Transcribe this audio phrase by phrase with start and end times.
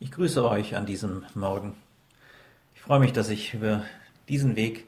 [0.00, 1.74] Ich grüße euch an diesem Morgen.
[2.76, 3.84] Ich freue mich, dass ich über
[4.28, 4.86] diesen Weg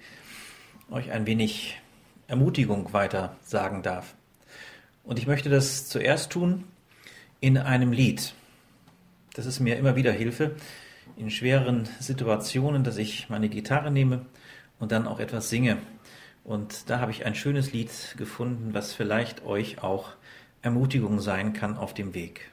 [0.88, 1.80] euch ein wenig
[2.28, 4.14] Ermutigung weiter sagen darf.
[5.02, 6.62] Und ich möchte das zuerst tun
[7.40, 8.34] in einem Lied.
[9.34, 10.54] Das ist mir immer wieder Hilfe
[11.16, 14.24] in schweren Situationen, dass ich meine Gitarre nehme
[14.78, 15.78] und dann auch etwas singe.
[16.44, 20.10] Und da habe ich ein schönes Lied gefunden, was vielleicht euch auch
[20.62, 22.52] Ermutigung sein kann auf dem Weg.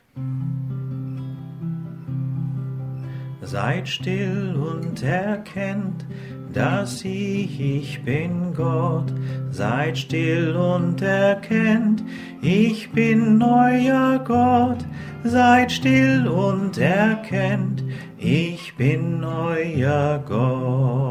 [3.48, 6.06] Seid still und erkennt,
[6.54, 9.14] dass ich, ich bin Gott.
[9.52, 12.04] Seid still und erkennt,
[12.42, 14.84] ich bin euer Gott.
[15.24, 17.86] Seid still und erkennt,
[18.18, 21.07] ich bin euer Gott.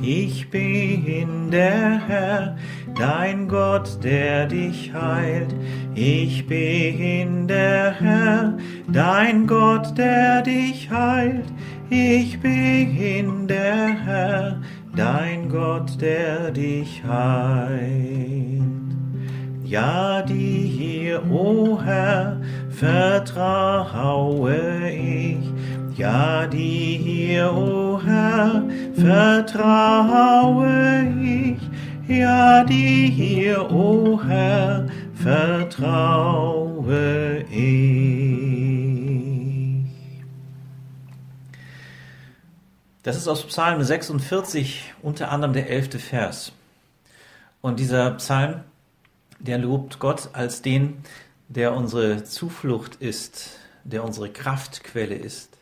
[0.00, 2.56] Ich bin der Herr,
[2.96, 5.52] dein Gott, der dich heilt.
[5.94, 11.46] Ich bin der Herr, dein Gott, der dich heilt.
[11.90, 14.60] Ich bin der Herr,
[14.94, 18.62] dein Gott, der dich heilt.
[19.64, 22.40] Ja, dir, o oh Herr,
[22.70, 24.56] vertraue
[24.90, 25.98] ich.
[25.98, 28.62] Ja, dir, o oh Herr,
[29.00, 30.78] vertraue
[31.22, 31.58] ich.
[32.08, 36.78] Ja, dir, o oh Herr, vertraue
[37.50, 38.58] ich.
[43.02, 46.52] Das ist aus Psalm 46 unter anderem der elfte Vers.
[47.60, 48.64] Und dieser Psalm,
[49.38, 50.98] der lobt Gott als den,
[51.48, 55.56] der unsere Zuflucht ist, der unsere Kraftquelle ist,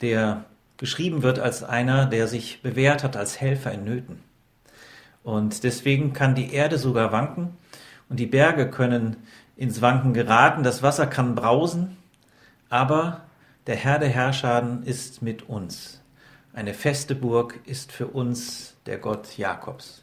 [0.00, 0.44] der
[0.82, 4.20] geschrieben wird als einer, der sich bewährt hat als Helfer in Nöten.
[5.22, 7.56] Und deswegen kann die Erde sogar wanken
[8.08, 9.16] und die Berge können
[9.54, 11.96] ins Wanken geraten, das Wasser kann brausen,
[12.68, 13.20] aber
[13.68, 16.02] der Herr der Herrschaden ist mit uns.
[16.52, 20.02] Eine feste Burg ist für uns der Gott Jakobs.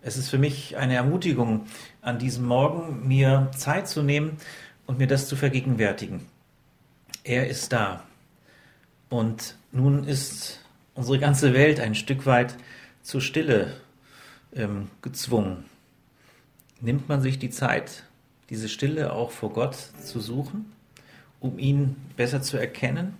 [0.00, 1.66] Es ist für mich eine Ermutigung,
[2.02, 4.36] an diesem Morgen mir Zeit zu nehmen
[4.86, 6.24] und mir das zu vergegenwärtigen.
[7.24, 8.04] Er ist da.
[9.10, 10.60] Und nun ist
[10.94, 12.56] unsere ganze Welt ein Stück weit
[13.02, 13.74] zur Stille
[14.54, 15.64] ähm, gezwungen
[16.80, 18.04] nimmt man sich die Zeit,
[18.48, 20.72] diese Stille auch vor Gott zu suchen,
[21.38, 23.16] um ihn besser zu erkennen,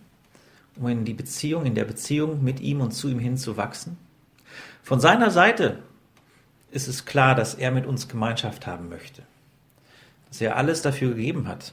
[0.76, 3.98] um in die Beziehung, in der Beziehung mit ihm und zu ihm hin zu wachsen.
[4.82, 5.78] Von seiner Seite
[6.70, 9.22] ist es klar, dass er mit uns Gemeinschaft haben möchte,
[10.28, 11.72] dass er alles dafür gegeben hat,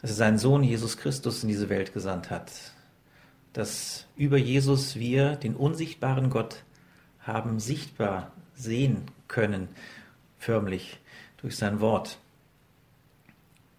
[0.00, 2.50] dass er seinen Sohn Jesus Christus in diese Welt gesandt hat,
[3.56, 6.62] dass über Jesus wir den unsichtbaren Gott
[7.20, 9.68] haben sichtbar sehen können
[10.38, 11.00] förmlich
[11.38, 12.18] durch sein Wort.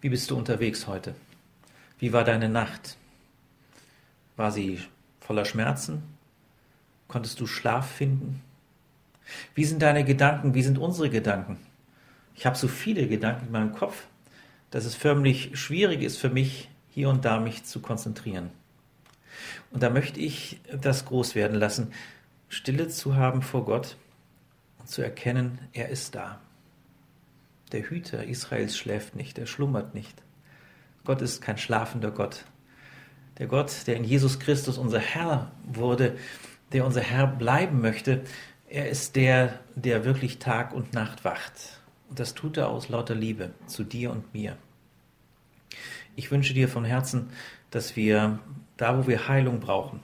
[0.01, 1.13] Wie bist du unterwegs heute?
[1.99, 2.97] Wie war deine Nacht?
[4.35, 4.79] War sie
[5.19, 6.01] voller Schmerzen?
[7.07, 8.41] Konntest du Schlaf finden?
[9.53, 10.55] Wie sind deine Gedanken?
[10.55, 11.59] Wie sind unsere Gedanken?
[12.33, 14.07] Ich habe so viele Gedanken in meinem Kopf,
[14.71, 18.49] dass es förmlich schwierig ist für mich, hier und da mich zu konzentrieren.
[19.72, 21.94] Und da möchte ich das groß werden lassen,
[22.50, 23.98] Stille zu haben vor Gott
[24.80, 26.40] und zu erkennen, er ist da.
[27.72, 30.22] Der Hüter Israels schläft nicht, er schlummert nicht.
[31.03, 32.46] Gott ist kein schlafender Gott.
[33.38, 36.18] Der Gott, der in Jesus Christus unser Herr wurde,
[36.72, 38.24] der unser Herr bleiben möchte,
[38.69, 41.81] er ist der, der wirklich Tag und Nacht wacht.
[42.09, 44.58] Und das tut er aus lauter Liebe zu dir und mir.
[46.16, 47.30] Ich wünsche dir von Herzen,
[47.72, 48.39] dass wir
[48.78, 50.01] da, wo wir Heilung brauchen,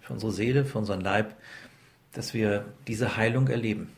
[0.00, 1.34] für unsere Seele, für unseren Leib,
[2.12, 3.90] dass wir diese Heilung erleben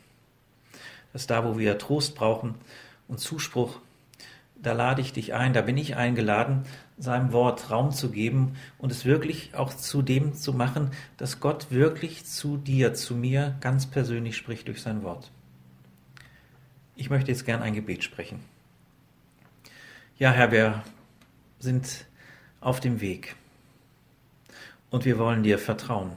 [1.13, 2.55] dass da, wo wir Trost brauchen
[3.09, 3.81] und Zuspruch,
[4.61, 6.65] da lade ich dich ein, da bin ich eingeladen,
[6.97, 11.71] seinem Wort Raum zu geben und es wirklich auch zu dem zu machen, dass Gott
[11.71, 15.31] wirklich zu dir, zu mir ganz persönlich spricht durch sein Wort.
[16.97, 18.41] Ich möchte jetzt gern ein Gebet sprechen.
[20.19, 20.83] Ja, Herr, wir
[21.61, 22.07] sind
[22.61, 23.37] auf dem Weg
[24.91, 26.13] und wir wollen dir vertrauen.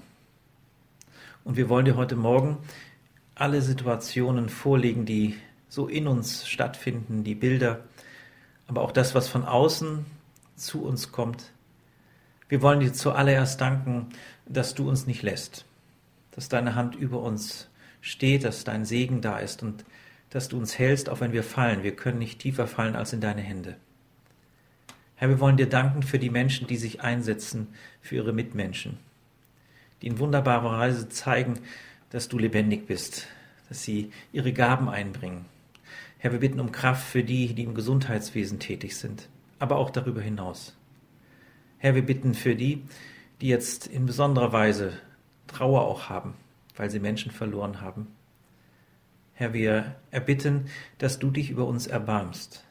[1.44, 2.58] Und wir wollen dir heute Morgen
[3.36, 5.38] alle Situationen vorlegen, die
[5.68, 7.84] so in uns stattfinden, die Bilder,
[8.68, 10.06] aber auch das, was von außen
[10.56, 11.52] zu uns kommt.
[12.50, 14.10] Wir wollen dir zuallererst danken,
[14.46, 15.66] dass du uns nicht lässt,
[16.32, 17.70] dass deine Hand über uns
[18.02, 19.86] steht, dass dein Segen da ist und
[20.30, 21.84] dass du uns hältst, auch wenn wir fallen.
[21.84, 23.78] Wir können nicht tiefer fallen als in deine Hände.
[25.22, 27.68] Herr, wir wollen dir danken für die Menschen, die sich einsetzen
[28.02, 28.98] für ihre Mitmenschen,
[30.02, 31.60] die in wunderbarer Weise zeigen,
[32.10, 33.28] dass du lebendig bist,
[33.70, 35.46] dass sie ihre Gaben einbringen.
[36.18, 39.30] Herr, wir bitten um Kraft für die, die im Gesundheitswesen tätig sind,
[39.60, 40.76] aber auch darüber hinaus.
[41.78, 42.82] Herr, wir bitten für die,
[43.42, 44.94] die jetzt in besonderer Weise
[45.46, 46.34] Trauer auch haben,
[46.76, 48.08] weil sie Menschen verloren haben.
[49.36, 50.66] Herr, wir erbitten,
[50.98, 52.66] dass du dich über uns erbarmst,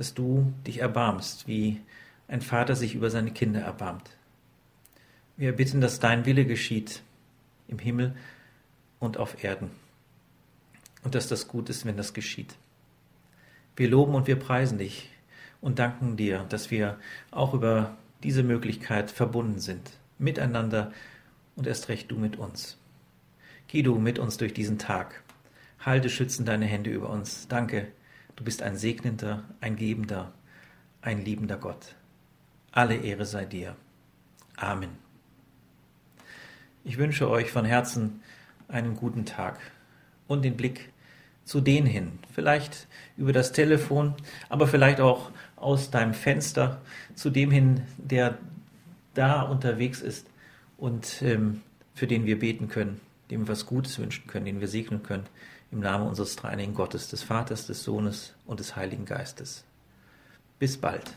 [0.00, 1.78] dass du dich erbarmst, wie
[2.26, 4.16] ein Vater sich über seine Kinder erbarmt.
[5.36, 7.02] Wir bitten, dass dein Wille geschieht
[7.68, 8.16] im Himmel
[8.98, 9.70] und auf Erden
[11.02, 12.56] und dass das gut ist, wenn das geschieht.
[13.76, 15.10] Wir loben und wir preisen dich
[15.60, 16.98] und danken dir, dass wir
[17.30, 20.94] auch über diese Möglichkeit verbunden sind, miteinander
[21.56, 22.78] und erst recht du mit uns.
[23.68, 25.22] Geh du mit uns durch diesen Tag.
[25.78, 27.48] Halte schützend deine Hände über uns.
[27.48, 27.88] Danke,
[28.36, 30.32] du bist ein segnender, ein gebender,
[31.02, 31.94] ein liebender Gott.
[32.72, 33.76] Alle Ehre sei dir.
[34.56, 34.90] Amen.
[36.84, 38.22] Ich wünsche euch von Herzen
[38.68, 39.58] einen guten Tag
[40.28, 40.90] und den Blick
[41.44, 42.18] zu denen hin.
[42.32, 42.86] Vielleicht
[43.16, 44.14] über das Telefon,
[44.48, 46.80] aber vielleicht auch aus deinem Fenster
[47.14, 48.38] zu dem hin, der
[49.14, 50.28] da unterwegs ist
[50.78, 51.62] und ähm,
[51.94, 53.00] für den wir beten können,
[53.30, 55.26] dem wir was Gutes wünschen können, den wir segnen können,
[55.72, 59.64] im Namen unseres dreieinigen Gottes, des Vaters, des Sohnes und des Heiligen Geistes.
[60.58, 61.16] Bis bald.